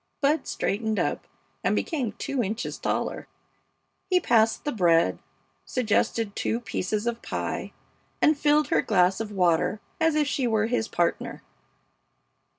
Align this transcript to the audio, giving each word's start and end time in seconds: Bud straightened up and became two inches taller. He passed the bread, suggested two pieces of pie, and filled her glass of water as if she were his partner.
Bud 0.19 0.47
straightened 0.47 0.97
up 0.97 1.27
and 1.63 1.75
became 1.75 2.13
two 2.13 2.41
inches 2.41 2.79
taller. 2.79 3.27
He 4.09 4.19
passed 4.19 4.65
the 4.65 4.71
bread, 4.71 5.19
suggested 5.63 6.35
two 6.35 6.59
pieces 6.59 7.05
of 7.05 7.21
pie, 7.21 7.71
and 8.19 8.35
filled 8.35 8.69
her 8.69 8.81
glass 8.81 9.19
of 9.19 9.31
water 9.31 9.79
as 9.99 10.15
if 10.15 10.25
she 10.27 10.47
were 10.47 10.65
his 10.65 10.87
partner. 10.87 11.43